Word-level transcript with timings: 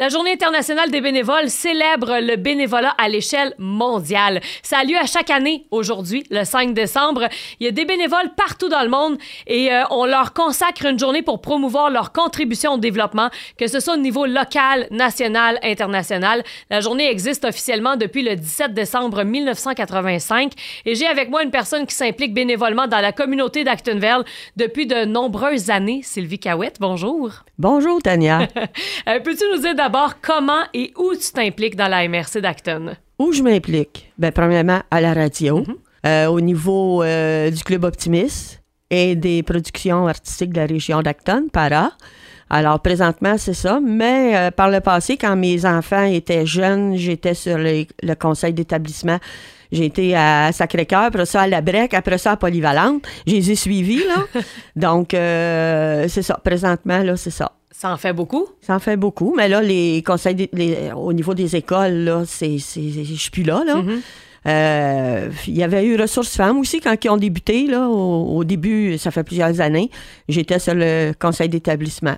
La 0.00 0.08
Journée 0.08 0.30
internationale 0.30 0.92
des 0.92 1.00
bénévoles 1.00 1.50
célèbre 1.50 2.20
le 2.20 2.36
bénévolat 2.36 2.94
à 2.98 3.08
l'échelle 3.08 3.52
mondiale. 3.58 4.40
Ça 4.62 4.78
a 4.78 4.84
lieu 4.84 4.94
à 4.96 5.06
chaque 5.06 5.28
année 5.28 5.66
aujourd'hui, 5.72 6.22
le 6.30 6.44
5 6.44 6.72
décembre. 6.72 7.26
Il 7.58 7.64
y 7.64 7.68
a 7.68 7.72
des 7.72 7.84
bénévoles 7.84 8.32
partout 8.36 8.68
dans 8.68 8.84
le 8.84 8.90
monde 8.90 9.18
et 9.48 9.72
euh, 9.72 9.82
on 9.90 10.06
leur 10.06 10.34
consacre 10.34 10.86
une 10.86 11.00
journée 11.00 11.22
pour 11.22 11.40
promouvoir 11.40 11.90
leur 11.90 12.12
contribution 12.12 12.74
au 12.74 12.78
développement, 12.78 13.28
que 13.58 13.66
ce 13.66 13.80
soit 13.80 13.94
au 13.94 13.96
niveau 13.96 14.24
local, 14.24 14.86
national, 14.92 15.58
international. 15.64 16.44
La 16.70 16.80
journée 16.80 17.10
existe 17.10 17.44
officiellement 17.44 17.96
depuis 17.96 18.22
le 18.22 18.36
17 18.36 18.72
décembre 18.74 19.24
1985 19.24 20.52
et 20.86 20.94
j'ai 20.94 21.08
avec 21.08 21.28
moi 21.28 21.42
une 21.42 21.50
personne 21.50 21.86
qui 21.88 21.96
s'implique 21.96 22.32
bénévolement 22.32 22.86
dans 22.86 23.00
la 23.00 23.10
communauté 23.10 23.64
d'Actonville 23.64 24.22
depuis 24.54 24.86
de 24.86 25.06
nombreuses 25.06 25.70
années, 25.70 26.02
Sylvie 26.04 26.38
Cahouette. 26.38 26.76
Bonjour. 26.78 27.32
Bonjour, 27.58 28.00
Tania. 28.00 28.46
Euh, 29.06 29.20
Peux-tu 29.20 29.44
nous 29.52 29.60
dire 29.60 29.74
d'abord 29.88 30.20
comment 30.20 30.64
et 30.74 30.92
où 30.98 31.14
tu 31.14 31.32
t'impliques 31.32 31.74
dans 31.74 31.88
la 31.88 32.06
MRC 32.06 32.42
d'Acton? 32.42 32.94
Où 33.18 33.32
je 33.32 33.42
m'implique? 33.42 34.12
Ben, 34.18 34.30
premièrement, 34.32 34.80
à 34.90 35.00
la 35.00 35.14
radio, 35.14 35.60
Mhm. 35.60 35.74
euh, 36.06 36.26
au 36.26 36.40
niveau 36.42 37.02
euh, 37.02 37.50
du 37.50 37.64
Club 37.64 37.84
Optimiste 37.84 38.62
et 38.90 39.16
des 39.16 39.42
productions 39.42 40.06
artistiques 40.06 40.52
de 40.52 40.60
la 40.60 40.66
région 40.66 41.00
d'Acton, 41.00 41.46
para. 41.50 41.92
Alors, 42.50 42.80
présentement, 42.80 43.36
c'est 43.38 43.54
ça. 43.54 43.80
Mais 43.82 44.36
euh, 44.36 44.50
par 44.50 44.68
le 44.70 44.80
passé, 44.80 45.16
quand 45.16 45.36
mes 45.36 45.64
enfants 45.64 46.04
étaient 46.04 46.44
jeunes, 46.44 46.94
j'étais 46.96 47.34
sur 47.34 47.56
les- 47.56 47.88
le 48.02 48.14
conseil 48.14 48.52
d'établissement. 48.52 49.18
J'ai 49.72 49.86
été 49.86 50.14
à 50.14 50.50
Sacré-Cœur, 50.52 51.04
après 51.04 51.24
ça 51.26 51.42
à 51.42 51.46
La 51.46 51.62
Brec, 51.62 51.94
après 51.94 52.18
ça 52.18 52.32
à 52.32 52.36
Polyvalente. 52.36 53.06
Je 53.26 53.32
les 53.34 53.50
ai 53.50 53.54
suivis, 53.54 54.04
là. 54.06 54.24
Donc, 54.76 55.14
euh, 55.14 56.06
c'est 56.08 56.22
ça. 56.22 56.38
Présentement, 56.44 56.98
là, 57.02 57.16
c'est 57.16 57.30
ça. 57.30 57.52
Ça 57.70 57.92
en 57.92 57.96
fait 57.96 58.12
beaucoup? 58.12 58.46
Ça 58.60 58.74
en 58.74 58.78
fait 58.78 58.96
beaucoup, 58.96 59.34
mais 59.36 59.48
là, 59.48 59.60
les 59.62 60.02
conseils 60.04 60.34
des- 60.34 60.50
les- 60.52 60.90
au 60.96 61.12
niveau 61.12 61.34
des 61.34 61.54
écoles, 61.54 61.92
là, 62.04 62.24
c'est, 62.26 62.58
c'est, 62.58 62.82
je 62.90 63.14
suis 63.14 63.30
plus 63.30 63.42
là, 63.44 63.62
là. 63.64 63.76
Mhm. 63.76 64.00
Euh, 64.46 65.30
Il 65.46 65.56
y 65.56 65.62
avait 65.62 65.84
eu 65.84 66.00
Ressources 66.00 66.36
Femmes 66.36 66.58
aussi 66.58 66.80
quand 66.80 66.94
ils 67.04 67.10
ont 67.10 67.16
débuté, 67.16 67.66
là, 67.66 67.88
au, 67.88 68.36
au 68.38 68.44
début, 68.44 68.96
ça 68.98 69.10
fait 69.10 69.24
plusieurs 69.24 69.60
années. 69.60 69.90
J'étais 70.28 70.58
sur 70.58 70.74
le 70.74 71.12
conseil 71.18 71.48
d'établissement. 71.48 72.16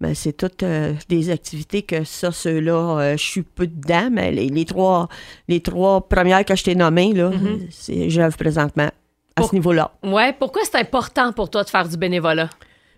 Mais 0.00 0.14
c'est 0.14 0.32
toutes 0.32 0.62
euh, 0.62 0.92
des 1.08 1.30
activités 1.30 1.82
que 1.82 2.04
ça, 2.04 2.30
ceux-là, 2.32 2.98
euh, 3.00 3.16
je 3.16 3.22
suis 3.24 3.42
peu 3.42 3.66
dedans, 3.66 4.08
mais 4.12 4.30
les, 4.32 4.48
les 4.48 4.64
trois, 4.64 5.08
les 5.48 5.60
trois 5.60 6.06
premières 6.08 6.44
que 6.44 6.54
je 6.54 6.64
t'ai 6.64 6.74
nommées, 6.74 7.12
là, 7.12 7.30
c'est, 7.70 8.10
j'œuvre 8.10 8.36
présentement 8.36 8.88
à 9.36 9.40
Pour- 9.40 9.50
ce 9.50 9.54
niveau-là. 9.54 9.92
Ouais. 10.02 10.32
Pourquoi 10.38 10.62
c'est 10.64 10.78
important 10.78 11.32
pour 11.32 11.48
toi 11.48 11.62
de 11.64 11.70
faire 11.70 11.88
du 11.88 11.96
bénévolat? 11.96 12.50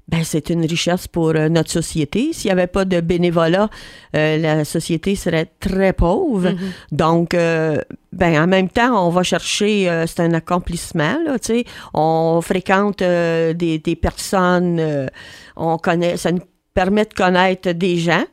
Ben, 0.08 0.22
c'est 0.22 0.50
une 0.50 0.64
richesse 0.64 1.08
pour 1.08 1.30
euh, 1.30 1.48
notre 1.48 1.70
société. 1.70 2.32
S'il 2.32 2.48
n'y 2.48 2.52
avait 2.52 2.68
pas 2.68 2.84
de 2.84 3.00
bénévolat, 3.00 3.68
euh, 4.14 4.38
la 4.38 4.64
société 4.64 5.16
serait 5.16 5.50
très 5.58 5.92
pauvre. 5.92 6.52
Donc, 6.92 7.34
euh, 7.34 7.78
ben, 8.12 8.40
en 8.40 8.46
même 8.46 8.68
temps, 8.68 9.04
on 9.04 9.10
va 9.10 9.24
chercher, 9.24 10.04
c'est 10.06 10.20
un 10.20 10.32
accomplissement, 10.32 11.18
là, 11.26 11.38
tu 11.40 11.46
sais. 11.46 11.64
On 11.92 12.40
fréquente 12.40 13.00
des, 13.00 13.54
des 13.78 13.96
personnes, 13.96 15.10
on 15.56 15.76
connaît, 15.76 16.16
ça 16.16 16.30
nous 16.30 16.42
permet 16.72 17.04
de 17.04 17.12
connaître 17.12 17.72
des 17.72 17.98
gens 17.98 18.24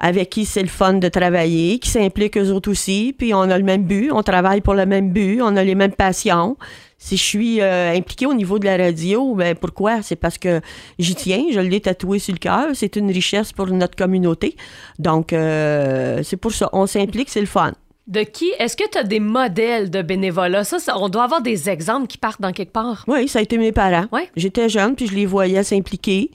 avec 0.00 0.30
qui 0.30 0.44
c'est 0.46 0.62
le 0.62 0.68
fun 0.68 0.94
de 0.94 1.08
travailler, 1.08 1.78
qui 1.78 1.90
s'impliquent 1.90 2.38
eux 2.38 2.50
autres 2.50 2.70
aussi, 2.70 3.14
puis 3.16 3.34
on 3.34 3.42
a 3.42 3.58
le 3.58 3.64
même 3.64 3.84
but, 3.84 4.10
on 4.12 4.22
travaille 4.22 4.60
pour 4.62 4.74
le 4.74 4.86
même 4.86 5.10
but, 5.10 5.40
on 5.42 5.54
a 5.56 5.62
les 5.62 5.74
mêmes 5.74 5.92
passions. 5.92 6.56
Si 7.02 7.16
je 7.16 7.22
suis 7.22 7.60
euh, 7.62 7.94
impliquée 7.94 8.26
au 8.26 8.34
niveau 8.34 8.58
de 8.58 8.64
la 8.66 8.76
radio, 8.76 9.34
ben 9.34 9.54
pourquoi? 9.54 10.02
C'est 10.02 10.16
parce 10.16 10.36
que 10.38 10.60
j'y 10.98 11.14
tiens, 11.14 11.44
je 11.50 11.60
l'ai 11.60 11.80
tatoué 11.80 12.18
sur 12.18 12.34
le 12.34 12.38
cœur, 12.38 12.66
c'est 12.74 12.96
une 12.96 13.10
richesse 13.10 13.52
pour 13.52 13.66
notre 13.68 13.96
communauté. 13.96 14.56
Donc, 14.98 15.32
euh, 15.32 16.22
c'est 16.22 16.36
pour 16.36 16.52
ça, 16.52 16.68
on 16.72 16.86
s'implique, 16.86 17.28
c'est 17.30 17.40
le 17.40 17.46
fun. 17.46 17.72
De 18.06 18.22
qui? 18.22 18.50
Est-ce 18.58 18.76
que 18.76 18.88
tu 18.90 18.98
as 18.98 19.04
des 19.04 19.20
modèles 19.20 19.88
de 19.88 20.02
bénévolat? 20.02 20.64
Ça, 20.64 20.78
ça- 20.78 20.98
on 20.98 21.08
doit 21.08 21.24
avoir 21.24 21.42
des 21.42 21.70
exemples 21.70 22.06
qui 22.08 22.18
partent 22.18 22.40
dans 22.40 22.52
quelque 22.52 22.72
part. 22.72 23.04
Oui, 23.06 23.28
ça 23.28 23.38
a 23.38 23.42
été 23.42 23.56
mes 23.56 23.70
parents. 23.72 24.06
Ouais. 24.12 24.28
J'étais 24.36 24.68
jeune, 24.68 24.94
puis 24.96 25.06
je 25.06 25.14
les 25.14 25.26
voyais 25.26 25.62
s'impliquer. 25.62 26.30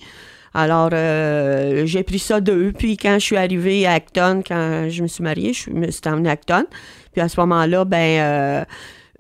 Alors, 0.56 0.90
euh, 0.94 1.86
j'ai 1.86 2.04
pris 2.04 2.18
ça 2.18 2.40
d'eux. 2.40 2.72
Puis 2.76 2.96
quand 2.96 3.16
je 3.16 3.26
suis 3.26 3.36
arrivée 3.36 3.86
à 3.86 3.92
Acton, 3.92 4.42
quand 4.48 4.88
je 4.90 5.04
me 5.04 5.08
suis 5.08 5.22
mariée, 5.22 5.52
je 5.52 5.70
me 5.70 5.92
suis 5.92 6.02
emmenée 6.06 6.30
à 6.30 6.32
Acton. 6.32 6.66
Puis 7.12 7.22
à 7.22 7.28
ce 7.28 7.38
moment-là, 7.42 7.84
ben, 7.84 7.98
euh, 7.98 8.66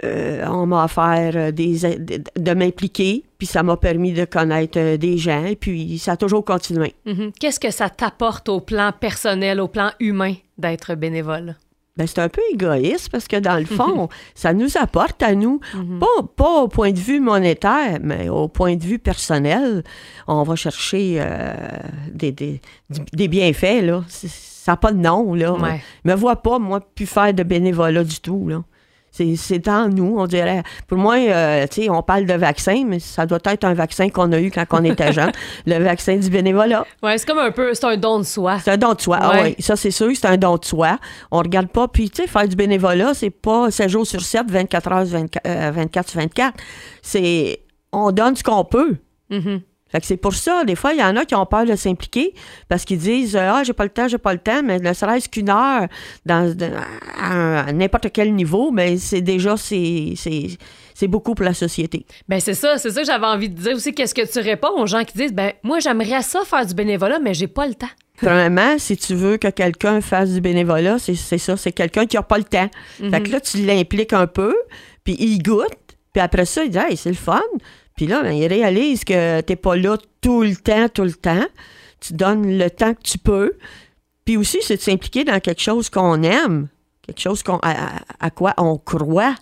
euh, 0.05 0.45
on 0.47 0.65
m'a 0.65 0.85
offert 0.85 1.51
de, 1.51 2.53
m'impliquer. 2.53 3.25
Puis 3.37 3.47
ça 3.47 3.63
m'a 3.63 3.75
permis 3.75 4.13
de 4.13 4.23
connaître 4.23 4.95
des 4.95 5.17
gens. 5.17 5.43
Et 5.43 5.57
puis 5.57 5.99
ça 5.99 6.13
a 6.13 6.17
toujours 6.17 6.45
continué. 6.45 6.95
Mhm. 7.05 7.33
Qu'est-ce 7.37 7.59
que 7.59 7.71
ça 7.71 7.89
t'apporte 7.89 8.47
au 8.47 8.61
plan 8.61 8.93
personnel, 8.97 9.59
au 9.59 9.67
plan 9.67 9.91
humain 9.99 10.35
d'être 10.57 10.95
bénévole? 10.95 11.57
Ben, 11.97 12.05
c'est 12.07 12.19
un 12.19 12.27
peu 12.27 12.41
égoïste 12.51 13.09
parce 13.09 13.25
que 13.25 13.37
dans 13.37 13.57
le 13.57 13.65
fond, 13.65 14.09
ça 14.33 14.53
nous 14.53 14.75
apporte 14.77 15.23
à 15.23 15.33
nous, 15.33 15.61
pas, 15.99 16.23
pas 16.35 16.63
au 16.63 16.67
point 16.67 16.91
de 16.91 16.99
vue 16.99 17.21
monétaire, 17.21 17.99
mais 18.03 18.27
au 18.27 18.49
point 18.49 18.75
de 18.75 18.83
vue 18.83 18.99
personnel. 18.99 19.81
On 20.27 20.43
va 20.43 20.55
chercher 20.57 21.17
euh, 21.19 21.53
des, 22.11 22.33
des, 22.33 22.59
des 22.89 23.27
bienfaits, 23.29 23.81
là. 23.81 24.03
Ça 24.09 24.73
n'a 24.73 24.77
pas 24.77 24.91
de 24.91 24.97
nom, 24.97 25.33
là. 25.35 25.53
Ouais. 25.53 25.81
Me 26.03 26.13
vois 26.15 26.35
pas, 26.37 26.59
moi, 26.59 26.81
plus 26.81 27.05
faire 27.05 27.33
de 27.33 27.43
bénévolat 27.43 28.03
du 28.03 28.19
tout, 28.19 28.49
là. 28.49 28.61
C'est- 29.17 29.67
en 29.69 29.87
nous, 29.87 30.15
on 30.17 30.27
dirait. 30.27 30.61
Pour 30.87 30.97
moi, 30.97 31.15
euh, 31.15 31.65
tu 31.71 31.83
sais, 31.83 31.89
on 31.89 32.01
parle 32.03 32.25
de 32.25 32.33
vaccin, 32.33 32.83
mais 32.85 32.99
ça 32.99 33.25
doit 33.25 33.39
être 33.45 33.63
un 33.63 33.73
vaccin 33.73 34.09
qu'on 34.09 34.31
a 34.33 34.39
eu 34.41 34.51
quand 34.51 34.65
on 34.71 34.83
était 34.83 35.11
jeune. 35.13 35.31
le 35.65 35.77
vaccin 35.83 36.17
du 36.17 36.29
bénévolat. 36.29 36.85
Ouais, 37.01 37.17
c'est 37.17 37.25
comme 37.25 37.39
un 37.39 37.51
peu, 37.51 37.73
c'est 37.73 37.85
un 37.85 37.95
don 37.97 38.19
de 38.19 38.23
soi. 38.23 38.59
C'est 38.63 38.71
un 38.71 38.77
don 38.77 38.93
de 38.93 39.01
soi. 39.01 39.17
Ah 39.21 39.39
oui, 39.43 39.55
ça, 39.59 39.75
c'est 39.75 39.91
sûr, 39.91 40.11
c'est 40.13 40.27
un 40.27 40.37
don 40.37 40.57
de 40.57 40.65
soi. 40.65 40.97
On 41.31 41.39
regarde 41.39 41.67
pas. 41.67 41.87
Puis, 41.87 42.09
tu 42.09 42.21
sais, 42.23 42.27
faire 42.27 42.47
du 42.47 42.55
bénévolat, 42.55 43.13
c'est 43.13 43.29
pas 43.29 43.71
7 43.71 43.89
jours 43.89 44.05
sur 44.05 44.21
7, 44.21 44.49
24 44.51 44.91
heures, 44.91 45.05
24, 45.05 45.47
euh, 45.47 45.71
24 45.73 46.09
sur 46.09 46.19
24. 46.19 46.53
C'est. 47.01 47.59
On 47.93 48.11
donne 48.11 48.35
ce 48.35 48.43
qu'on 48.43 48.65
peut. 48.65 48.97
Que 49.29 49.59
c'est 50.03 50.17
pour 50.17 50.33
ça, 50.33 50.63
des 50.63 50.75
fois, 50.75 50.93
il 50.93 50.99
y 50.99 51.03
en 51.03 51.15
a 51.15 51.25
qui 51.25 51.35
ont 51.35 51.45
peur 51.45 51.65
de 51.65 51.75
s'impliquer 51.75 52.33
parce 52.67 52.85
qu'ils 52.85 52.97
disent 52.97 53.35
Ah, 53.35 53.63
j'ai 53.63 53.73
pas 53.73 53.83
le 53.83 53.89
temps, 53.89 54.07
j'ai 54.07 54.17
pas 54.17 54.33
le 54.33 54.39
temps, 54.39 54.61
mais 54.63 54.79
ne 54.79 54.93
serait-ce 54.93 55.29
qu'une 55.29 55.49
heure 55.49 55.87
dans, 56.25 56.53
à, 57.19 57.67
à 57.67 57.71
n'importe 57.71 58.11
quel 58.11 58.33
niveau, 58.33 58.71
mais 58.71 58.97
c'est 58.97 59.21
déjà 59.21 59.55
c'est, 59.57 61.07
beaucoup 61.07 61.35
pour 61.35 61.45
la 61.45 61.53
société. 61.53 62.05
Ben 62.27 62.39
c'est 62.39 62.53
ça, 62.53 62.77
c'est 62.77 62.91
ça 62.91 63.01
que 63.01 63.07
j'avais 63.07 63.25
envie 63.25 63.49
de 63.49 63.59
dire 63.59 63.75
aussi. 63.75 63.93
Qu'est-ce 63.93 64.15
que 64.15 64.31
tu 64.31 64.39
réponds 64.39 64.77
aux 64.77 64.87
gens 64.87 65.03
qui 65.03 65.17
disent, 65.17 65.33
ben 65.33 65.53
moi 65.63 65.79
j'aimerais 65.79 66.21
ça 66.21 66.41
faire 66.45 66.65
du 66.65 66.73
bénévolat, 66.73 67.19
mais 67.19 67.33
j'ai 67.33 67.47
pas 67.47 67.67
le 67.67 67.75
temps? 67.75 67.87
Premièrement, 68.17 68.77
si 68.77 68.95
tu 68.95 69.13
veux 69.13 69.37
que 69.37 69.49
quelqu'un 69.49 69.99
fasse 69.99 70.31
du 70.31 70.41
bénévolat, 70.41 70.99
c'est, 70.99 71.15
c'est 71.15 71.37
ça, 71.37 71.57
c'est 71.57 71.73
quelqu'un 71.73 72.05
qui 72.05 72.15
n'a 72.15 72.23
pas 72.23 72.37
le 72.37 72.45
temps. 72.45 72.69
Fait 72.97 73.21
que 73.21 73.29
là, 73.29 73.41
tu 73.41 73.57
l'impliques 73.57 74.13
un 74.13 74.27
peu, 74.27 74.55
puis 75.03 75.17
il 75.19 75.43
goûte, 75.43 75.67
puis 76.13 76.21
après 76.21 76.45
ça, 76.45 76.63
il 76.63 76.71
dit 76.71 76.77
Hey, 76.77 76.95
c'est 76.95 77.09
le 77.09 77.15
fun. 77.15 77.41
Puis 77.95 78.07
là, 78.07 78.21
ben, 78.23 78.33
il 78.33 78.47
réalise 78.47 79.03
que 79.03 79.41
t'es 79.41 79.55
pas 79.55 79.75
là 79.75 79.97
tout 80.21 80.43
le 80.43 80.55
temps, 80.55 80.89
tout 80.89 81.03
le 81.03 81.13
temps. 81.13 81.45
Tu 81.99 82.13
donnes 82.13 82.57
le 82.57 82.69
temps 82.69 82.93
que 82.93 83.01
tu 83.01 83.17
peux. 83.17 83.53
Puis 84.25 84.37
aussi, 84.37 84.59
c'est 84.61 84.77
de 84.77 84.81
s'impliquer 84.81 85.23
dans 85.23 85.39
quelque 85.39 85.61
chose 85.61 85.89
qu'on 85.89 86.21
aime, 86.23 86.67
quelque 87.05 87.21
chose 87.21 87.43
à 87.61 88.29
quoi 88.31 88.53
on 88.57 88.77
croit. 88.77 89.35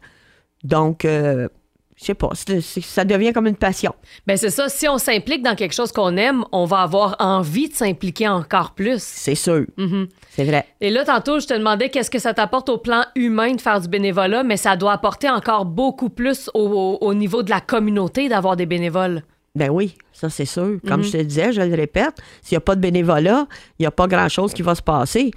Donc, 0.64 1.06
euh, 1.06 1.48
je 1.96 2.06
sais 2.06 2.14
pas, 2.14 2.30
ça 2.34 3.06
devient 3.06 3.34
comme 3.34 3.48
une 3.48 3.56
passion. 3.56 3.94
Ben 4.28 4.36
c'est 4.38 4.50
ça, 4.50 4.68
si 4.70 4.88
on 4.88 4.98
s'implique 4.98 5.44
dans 5.44 5.56
quelque 5.56 5.74
chose 5.74 5.92
qu'on 5.92 6.18
aime, 6.18 6.44
on 6.52 6.66
va 6.66 6.80
avoir 6.82 7.16
envie 7.20 7.70
de 7.70 7.74
s'impliquer 7.76 8.28
encore 8.28 8.72
plus. 8.72 9.02
C'est 9.02 9.36
sûr. 9.36 9.66
Mhm. 9.78 10.08
C'est 10.32 10.44
vrai. 10.46 10.66
Et 10.82 10.90
là, 10.90 11.06
tantôt, 11.06 11.40
je 11.40 11.46
te 11.48 11.54
demandais 11.54 11.90
qu'est-ce 11.90 12.10
que 12.10 12.20
ça 12.20 12.34
t'apporte 12.34 12.70
au 12.70 12.78
plan 12.78 13.04
humain 13.16 13.54
de 13.54 13.62
faire 13.62 13.80
du 13.80 13.88
bénévolat, 13.88 14.44
mais 14.44 14.58
ça 14.58 14.76
doit 14.76 14.94
apporter 14.94 15.30
encore 15.30 15.66
beaucoup 15.66 16.10
plus 16.10 16.50
au, 16.54 16.98
au- 17.02 17.06
au 17.08 17.14
niveau 17.14 17.44
de 17.44 17.50
la 17.52 17.62
communauté 17.62 18.28
d'avoir 18.30 18.56
des 18.56 18.66
bénévoles. 18.66 19.22
Ben 19.56 19.70
oui, 19.70 19.94
ça 20.14 20.30
c'est 20.32 20.46
sûr. 20.46 20.78
Comme 20.88 21.04
je 21.04 21.12
te 21.12 21.18
disais, 21.22 21.54
je 21.54 21.62
le 21.62 21.76
répète, 21.76 22.16
s'il 22.42 22.56
n'y 22.56 22.58
a 22.58 22.62
pas 22.62 22.76
de 22.76 22.82
bénévolat, 22.82 23.46
il 23.78 23.84
n'y 23.84 23.86
a 23.86 23.92
pas 23.92 24.08
grand-chose 24.08 24.52
qui 24.54 24.64
va 24.64 24.74
se 24.74 24.82
passer. 24.82 25.30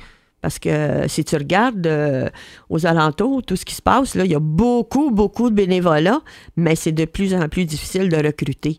Parce 0.42 0.58
que 0.58 1.08
si 1.08 1.24
tu 1.24 1.34
regardes 1.36 1.86
euh, 1.86 2.28
aux 2.68 2.86
alentours, 2.86 3.42
tout 3.42 3.56
ce 3.56 3.64
qui 3.64 3.74
se 3.74 3.82
passe, 3.82 4.14
là, 4.14 4.24
il 4.24 4.30
y 4.30 4.34
a 4.34 4.40
beaucoup, 4.40 5.10
beaucoup 5.10 5.50
de 5.50 5.54
bénévolat, 5.54 6.20
mais 6.56 6.76
c'est 6.76 6.92
de 6.92 7.04
plus 7.04 7.34
en 7.34 7.48
plus 7.48 7.64
difficile 7.64 8.08
de 8.08 8.16
recruter. 8.16 8.78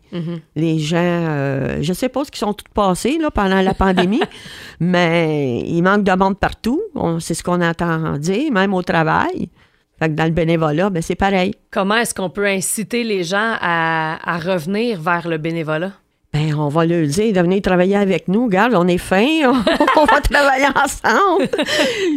Les 0.56 0.78
gens, 0.78 0.96
euh, 0.98 1.78
je 1.82 1.92
sais 1.92 2.08
pas 2.08 2.24
ce 2.24 2.30
qu'ils 2.30 2.38
sont 2.38 2.54
tous 2.54 2.64
passés 2.72 3.18
là, 3.20 3.30
pendant 3.30 3.60
la 3.60 3.74
pandémie, 3.74 4.22
mais 4.80 5.60
il 5.66 5.82
manque 5.82 6.04
de 6.04 6.12
monde 6.12 6.38
partout. 6.38 6.80
C'est 7.20 7.34
ce 7.34 7.42
qu'on 7.42 7.60
entend 7.60 8.16
dire, 8.16 8.50
même 8.52 8.72
au 8.72 8.82
travail. 8.82 9.50
Fait 9.98 10.08
que 10.08 10.14
dans 10.14 10.24
le 10.24 10.30
bénévolat, 10.30 10.90
ben 10.90 11.02
c'est 11.02 11.16
pareil. 11.16 11.54
Comment 11.72 11.96
est-ce 11.96 12.14
qu'on 12.14 12.30
peut 12.30 12.46
inciter 12.46 13.02
les 13.02 13.24
gens 13.24 13.56
à, 13.60 14.18
à 14.24 14.38
revenir 14.38 15.00
vers 15.00 15.28
le 15.28 15.38
bénévolat? 15.38 15.92
Ben, 16.32 16.54
on 16.54 16.68
va 16.68 16.84
leur 16.84 17.06
dire 17.06 17.32
de 17.32 17.40
venir 17.40 17.62
travailler 17.62 17.96
avec 17.96 18.28
nous. 18.28 18.44
Regarde, 18.44 18.74
on 18.74 18.86
est 18.86 18.98
fin, 18.98 19.26
on, 19.44 19.54
on 20.00 20.04
va 20.04 20.20
travailler 20.20 20.66
ensemble. 20.76 21.48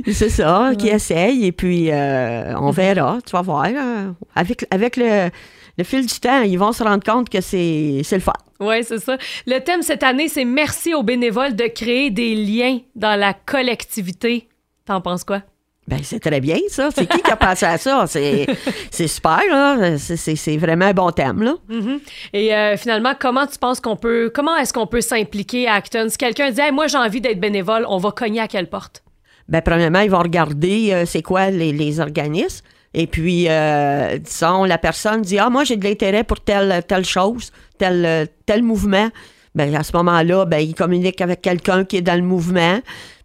C'est 0.12 0.30
ça, 0.30 0.72
qui 0.78 0.90
essaye, 0.90 1.46
et 1.46 1.52
puis 1.54 1.90
euh, 1.92 2.54
on 2.60 2.72
verra, 2.72 3.20
tu 3.26 3.32
vas 3.32 3.42
voir. 3.42 3.66
euh, 3.68 4.12
Avec, 4.36 4.66
avec 4.70 4.98
le, 4.98 5.30
le 5.78 5.84
fil 5.86 6.06
du 6.06 6.20
temps, 6.20 6.42
ils 6.42 6.58
vont 6.60 6.74
se 6.74 6.84
rendre 6.84 7.04
compte 7.06 7.30
que 7.30 7.40
c'est 7.40 8.02
c'est 8.04 8.18
le 8.18 8.22
fun. 8.22 8.34
Oui, 8.60 8.84
c'est 8.84 9.00
ça. 9.00 9.18
Le 9.48 9.60
thème 9.60 9.82
cette 9.82 10.04
année, 10.04 10.28
c'est 10.28 10.46
Merci 10.46 10.94
aux 10.94 11.04
bénévoles 11.04 11.56
de 11.56 11.66
créer 11.68 12.12
des 12.12 12.36
liens 12.36 12.80
dans 12.96 13.18
la 13.18 13.34
collectivité. 13.34 14.50
T'en 14.86 15.00
penses 15.02 15.24
quoi? 15.24 15.42
Ben, 15.88 16.00
c'est 16.04 16.20
très 16.20 16.40
bien, 16.40 16.58
ça. 16.70 16.90
C'est 16.96 17.06
qui 17.08 17.22
qui 17.22 17.32
a 17.32 17.36
pensé 17.36 17.66
à 17.66 17.78
ça? 17.78 18.06
C'est 18.08 18.46
c'est 18.92 19.08
super, 19.08 19.40
là. 19.50 19.98
C'est- 19.98 20.16
C'est 20.16 20.36
c'est 20.36 20.58
vraiment 20.58 20.86
un 20.86 20.94
bon 20.94 21.10
thème, 21.12 21.42
là. 21.42 21.56
Mhm. 21.70 22.00
Et 22.34 22.56
euh, 22.56 22.78
finalement, 22.78 23.14
comment 23.20 23.48
tu 23.48 23.58
penses 23.58 23.80
qu'on 23.82 23.96
peut, 23.96 24.32
comment 24.34 24.56
est-ce 24.58 24.74
qu'on 24.74 24.88
peut 24.88 25.02
s'impliquer 25.02 25.68
à 25.68 25.74
Acton? 25.74 26.08
Si 26.10 26.18
quelqu'un 26.18 26.52
dit, 26.52 26.62
Hey, 26.62 26.72
moi 26.72 26.88
j'ai 26.88 26.98
envie 26.98 27.20
d'être 27.20 27.40
bénévole, 27.40 27.86
on 27.90 27.98
va 27.98 28.12
cogner 28.12 28.40
à 28.40 28.48
quelle 28.48 28.70
porte? 28.70 29.04
Ben, 29.50 29.62
premièrement, 29.62 30.00
ils 30.02 30.12
vont 30.12 30.20
regarder 30.22 30.92
euh, 30.94 31.06
c'est 31.06 31.24
quoi 31.24 31.50
les, 31.50 31.74
les 31.74 32.00
organismes. 32.00 32.64
Et 32.94 33.08
puis, 33.08 33.46
euh, 33.50 34.18
disons, 34.18 34.66
la 34.66 34.78
personne 34.78 35.22
dit 35.24 35.40
Ah, 35.40 35.50
moi, 35.50 35.64
j'ai 35.64 35.78
de 35.78 35.84
l'intérêt 35.84 36.24
pour 36.24 36.40
telle, 36.42 36.84
telle 36.88 37.06
chose, 37.06 37.52
tel, 37.80 38.28
tel 38.46 38.62
mouvement. 38.64 39.10
Ben, 39.56 39.74
à 39.76 39.84
ce 39.84 39.92
moment-là, 39.98 40.46
ben, 40.46 40.60
il 40.60 40.76
communique 40.76 41.20
avec 41.22 41.42
quelqu'un 41.42 41.84
qui 41.86 41.98
est 41.98 42.02
dans 42.02 42.16
le 42.16 42.22
mouvement. 42.22 42.80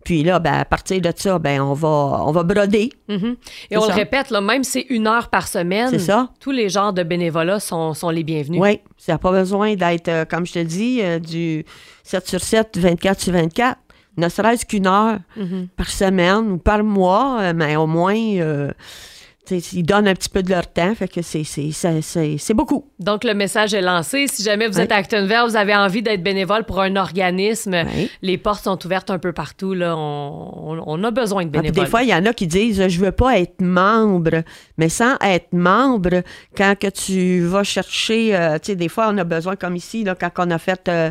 Puis 0.06 0.22
là, 0.22 0.38
ben, 0.38 0.52
à 0.54 0.64
partir 0.64 1.00
de 1.00 1.10
ça, 1.16 1.36
ben, 1.40 1.60
on 1.60 1.72
va, 1.72 1.88
on 2.24 2.30
va 2.30 2.44
broder. 2.44 2.92
Mhm. 3.08 3.34
Et 3.72 3.76
on 3.76 3.88
le 3.88 3.92
répète, 3.92 4.30
là, 4.30 4.40
même 4.40 4.62
si 4.62 4.70
c'est 4.70 4.86
une 4.94 5.08
heure 5.08 5.30
par 5.30 5.48
semaine, 5.48 5.98
ça. 5.98 6.28
tous 6.38 6.52
les 6.52 6.68
genres 6.68 6.92
de 6.92 7.02
bénévolat 7.02 7.58
sont, 7.58 7.92
sont 7.92 8.10
les 8.10 8.22
bienvenus. 8.22 8.60
Oui, 8.62 8.78
ça 8.96 9.14
n'a 9.14 9.18
pas 9.18 9.32
besoin 9.32 9.74
d'être, 9.74 10.06
euh, 10.06 10.24
comme 10.24 10.46
je 10.46 10.52
te 10.52 10.58
dis, 10.60 11.00
euh, 11.02 11.18
du 11.18 11.64
7 12.04 12.28
sur 12.28 12.40
7, 12.40 12.78
24 12.78 13.20
sur 13.20 13.32
24. 13.32 13.78
Ne 14.16 14.28
serait-ce 14.28 14.64
qu'une 14.64 14.86
heure 14.86 15.18
Mhm. 15.36 15.66
par 15.76 15.88
semaine 15.90 16.52
ou 16.52 16.58
par 16.58 16.84
mois, 16.84 17.38
euh, 17.40 17.52
mais 17.52 17.74
au 17.74 17.88
moins, 17.88 18.14
ils 19.50 19.82
donnent 19.82 20.08
un 20.08 20.14
petit 20.14 20.28
peu 20.28 20.42
de 20.42 20.50
leur 20.50 20.66
temps. 20.72 20.94
Fait 20.94 21.08
que 21.08 21.20
c'est, 21.22 21.42
beaucoup. 22.54 22.84
Donc, 22.98 23.24
le 23.24 23.34
message 23.34 23.74
est 23.74 23.80
lancé. 23.80 24.26
Si 24.28 24.42
jamais 24.42 24.66
vous 24.68 24.76
Oui. 24.76 24.82
êtes 24.82 24.92
à 24.92 24.96
Actonville, 24.96 25.42
vous 25.48 25.56
avez 25.56 25.74
envie 25.74 26.02
d'être 26.02 26.22
bénévole 26.22 26.64
pour 26.64 26.80
un 26.80 26.96
organisme, 26.96 27.76
Oui. 27.94 28.10
les 28.22 28.38
portes 28.38 28.64
sont 28.64 28.78
ouvertes 28.86 29.10
un 29.10 29.18
peu 29.18 29.32
partout. 29.32 29.74
Là. 29.74 29.96
On, 29.96 30.74
on- 30.78 30.82
on 30.86 31.04
a 31.04 31.10
besoin 31.10 31.44
de 31.44 31.48
Ah, 31.48 31.60
bénévoles. 31.60 31.84
des 31.84 31.90
fois, 31.90 32.02
il 32.02 32.08
y 32.08 32.14
en 32.14 32.24
a 32.26 32.32
qui 32.32 32.46
disent 32.46 32.86
je 32.88 33.00
veux 33.00 33.12
pas 33.12 33.38
être 33.38 33.60
membre, 33.60 34.42
mais 34.78 34.88
sans 34.88 35.16
être 35.22 35.52
membre, 35.52 36.22
quand 36.56 36.74
que 36.78 36.88
tu 36.88 37.40
vas 37.40 37.64
chercher, 37.64 38.34
euh, 38.36 38.54
tu 38.58 38.72
sais, 38.72 38.76
des 38.76 38.88
fois, 38.88 39.08
on 39.10 39.18
a 39.18 39.24
besoin, 39.24 39.56
comme 39.56 39.76
ici, 39.76 40.04
là, 40.04 40.14
quand 40.14 40.30
on 40.38 40.50
a 40.50 40.58
fait 40.58 40.88
euh, 40.88 41.10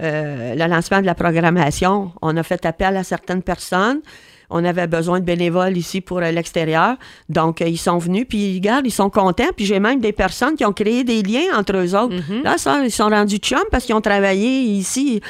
euh, 0.00 0.54
le 0.54 0.66
lancement 0.66 1.00
de 1.00 1.06
la 1.06 1.14
programmation, 1.14 2.12
on 2.22 2.36
a 2.36 2.42
fait 2.42 2.64
appel 2.66 2.96
à 2.96 3.02
certaines 3.04 3.42
personnes. 3.42 4.00
On 4.50 4.64
avait 4.64 4.86
besoin 4.86 5.20
de 5.20 5.24
bénévoles 5.24 5.76
ici 5.76 6.00
pour 6.00 6.20
l'extérieur. 6.20 6.96
Donc, 7.28 7.60
euh, 7.60 7.68
ils 7.68 7.78
sont 7.78 7.98
venus, 7.98 8.26
puis 8.28 8.54
regarde, 8.54 8.86
ils 8.86 8.90
sont 8.90 9.10
contents. 9.10 9.52
Puis 9.56 9.66
j'ai 9.66 9.80
même 9.80 10.00
des 10.00 10.12
personnes 10.12 10.54
qui 10.56 10.64
ont 10.64 10.72
créé 10.72 11.04
des 11.04 11.22
liens 11.22 11.56
entre 11.56 11.76
eux 11.76 11.94
autres. 11.94 12.14
Là, 12.42 12.58
ça, 12.58 12.82
ils 12.84 12.90
sont 12.90 13.08
rendus 13.08 13.38
chums 13.38 13.58
parce 13.70 13.84
qu'ils 13.84 13.94
ont 13.94 14.00
travaillé 14.00 14.62
ici 14.62 15.20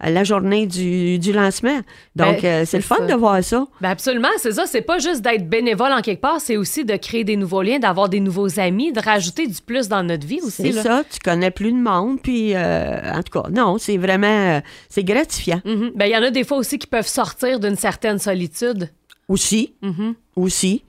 la 0.00 0.24
journée 0.24 0.66
du, 0.66 1.18
du 1.18 1.32
lancement. 1.32 1.80
Donc, 2.16 2.42
Ben, 2.42 2.44
euh, 2.44 2.64
c'est 2.66 2.76
le 2.78 2.82
fun 2.82 2.96
ça. 2.98 3.06
de 3.06 3.14
voir 3.14 3.42
ça. 3.44 3.66
Ben 3.80 3.90
absolument, 3.90 4.28
c'est 4.38 4.52
ça. 4.52 4.66
C'est 4.66 4.82
pas 4.82 4.98
juste 4.98 5.22
d'être 5.22 5.48
bénévole 5.48 5.92
en 5.92 6.00
quelque 6.02 6.20
part, 6.20 6.40
c'est 6.40 6.56
aussi 6.56 6.84
de 6.84 6.96
créer 6.96 7.24
des 7.24 7.36
nouveaux 7.36 7.62
liens, 7.62 7.78
d'avoir 7.78 8.08
des 8.08 8.20
nouveaux 8.20 8.58
amis, 8.58 8.92
de 8.92 9.00
rajouter 9.00 9.46
du 9.46 9.60
plus 9.60 9.88
dans 9.88 10.02
notre 10.02 10.26
vie 10.26 10.40
aussi. 10.42 10.72
C'est 10.72 10.82
ça, 10.82 11.02
tu 11.10 11.18
connais 11.20 11.50
plus 11.50 11.72
de 11.72 11.78
monde, 11.78 12.20
puis 12.22 12.54
euh, 12.54 13.12
en 13.12 13.22
tout 13.22 13.40
cas, 13.42 13.48
non, 13.50 13.78
c'est 13.78 13.96
vraiment, 13.96 14.26
euh, 14.56 14.60
c'est 14.88 15.04
gratifiant. 15.04 15.60
Mhm. 15.64 15.92
Ben, 15.94 16.06
il 16.06 16.12
y 16.12 16.16
en 16.16 16.22
a 16.22 16.30
des 16.30 16.44
fois 16.44 16.56
aussi 16.58 16.78
qui 16.78 16.86
peuvent 16.86 17.06
sortir 17.08 17.60
d'une 17.60 17.76
certaine 17.76 18.18
solitude. 18.18 18.90
Aussi, 19.28 19.72
Mhm. 19.82 20.14
aussi. 20.36 20.84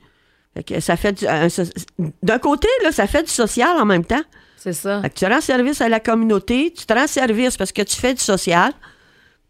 Fait 0.53 0.63
que 0.63 0.79
ça 0.79 0.95
fait 0.97 1.25
d'un 2.23 2.39
côté, 2.39 2.67
là, 2.83 2.91
ça 2.91 3.07
fait 3.07 3.23
du 3.23 3.29
social 3.31 3.77
en 3.79 3.85
même 3.85 4.05
temps. 4.05 4.21
C'est 4.57 4.73
ça. 4.73 5.01
Fait 5.01 5.09
que 5.09 5.15
tu 5.15 5.25
rends 5.25 5.41
service 5.41 5.79
à 5.81 5.89
la 5.89 5.99
communauté, 5.99 6.73
tu 6.75 6.85
te 6.85 6.93
rends 6.93 7.07
service 7.07 7.55
parce 7.57 7.71
que 7.71 7.81
tu 7.81 7.95
fais 7.95 8.13
du 8.13 8.21
social. 8.21 8.71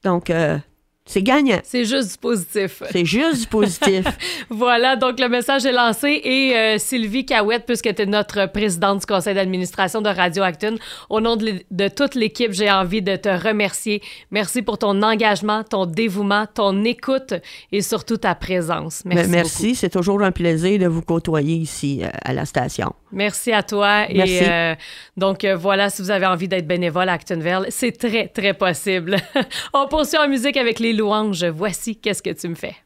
Donc, 0.06 0.30
euh, 0.30 0.60
c'est 1.08 1.22
gagnant. 1.22 1.60
C'est 1.64 1.86
juste 1.86 2.14
du 2.14 2.18
positif. 2.18 2.82
C'est 2.92 3.06
juste 3.06 3.42
du 3.42 3.48
positif. 3.48 4.06
Voilà, 4.50 4.96
donc 4.96 5.20
le 5.20 5.30
message 5.30 5.66
est 5.66 5.72
lancé 5.72 6.20
et 6.24 6.56
euh, 6.56 6.78
Sylvie 6.78 7.26
Cahouette, 7.26 7.66
puisque 7.66 7.94
tu 7.94 8.02
es 8.02 8.06
notre 8.06 8.48
présidente 8.48 9.02
du 9.02 9.06
conseil 9.06 9.36
d'administration 9.36 10.02
de 10.02 10.10
Radio 10.10 10.44
Acton, 10.44 10.78
au 11.10 11.22
nom 11.22 11.36
de, 11.36 11.88
toute 11.90 12.16
l'équipe, 12.16 12.52
j'ai 12.52 12.72
envie 12.72 13.02
de 13.02 13.16
te 13.16 13.30
remercier. 13.30 14.02
Merci 14.32 14.62
pour 14.62 14.78
ton 14.78 15.02
engagement, 15.04 15.64
ton 15.64 15.86
dévouement, 15.86 16.46
ton 16.52 16.84
écoute 16.84 17.34
et 17.72 17.82
surtout 17.82 18.18
ta 18.18 18.34
présence. 18.34 19.04
Merci. 19.06 19.30
Merci, 19.30 19.76
c'est 19.76 19.90
toujours 19.90 20.22
un 20.22 20.32
plaisir 20.32 20.80
de 20.80 20.88
vous 20.88 21.02
côtoyer 21.02 21.56
ici 21.56 22.02
euh, 22.04 22.08
à 22.24 22.34
la 22.34 22.46
station. 22.46 22.94
Merci 23.12 23.52
à 23.52 23.64
toi. 23.64 24.06
Merci. 24.14 24.34
Et 24.34 24.50
euh, 24.50 24.76
donc 25.18 25.46
voilà, 25.46 25.90
si 25.90 26.02
vous 26.02 26.12
avez 26.12 26.26
envie 26.26 26.48
d'être 26.48 26.68
bénévole 26.68 27.10
à 27.10 27.14
Actonville, 27.14 27.68
c'est 27.70 27.92
très, 27.92 28.28
très 28.28 28.54
possible. 28.54 29.18
On 29.74 29.88
poursuit 29.88 30.18
en 30.18 30.28
musique 30.28 30.58
avec 30.58 30.80
les 30.80 30.95
louanges. 30.96 31.46
Voici 31.46 31.96
qu'est-ce 31.96 32.24
que 32.24 32.32
tu 32.32 32.48
me 32.48 32.56
fais. 32.56 32.76